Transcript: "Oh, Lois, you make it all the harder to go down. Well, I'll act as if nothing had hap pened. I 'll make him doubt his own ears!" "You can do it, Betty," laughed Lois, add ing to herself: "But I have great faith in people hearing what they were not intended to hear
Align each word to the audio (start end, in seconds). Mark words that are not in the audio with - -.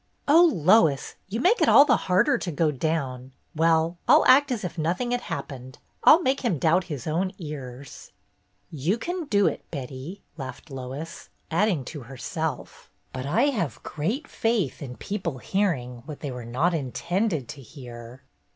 "Oh, 0.27 0.49
Lois, 0.51 1.13
you 1.29 1.39
make 1.39 1.61
it 1.61 1.69
all 1.69 1.85
the 1.85 1.95
harder 1.95 2.35
to 2.39 2.51
go 2.51 2.71
down. 2.71 3.33
Well, 3.55 3.99
I'll 4.07 4.25
act 4.25 4.51
as 4.51 4.63
if 4.63 4.75
nothing 4.75 5.11
had 5.11 5.21
hap 5.21 5.49
pened. 5.49 5.75
I 6.03 6.13
'll 6.13 6.23
make 6.23 6.39
him 6.39 6.57
doubt 6.57 6.85
his 6.85 7.05
own 7.05 7.31
ears!" 7.37 8.11
"You 8.87 8.97
can 8.97 9.25
do 9.25 9.45
it, 9.45 9.63
Betty," 9.69 10.23
laughed 10.37 10.71
Lois, 10.71 11.29
add 11.51 11.69
ing 11.69 11.85
to 11.85 12.01
herself: 12.01 12.89
"But 13.13 13.27
I 13.27 13.49
have 13.51 13.83
great 13.83 14.27
faith 14.27 14.81
in 14.81 14.95
people 14.97 15.37
hearing 15.37 16.01
what 16.07 16.21
they 16.21 16.31
were 16.31 16.45
not 16.45 16.73
intended 16.73 17.47
to 17.49 17.61
hear 17.61 18.23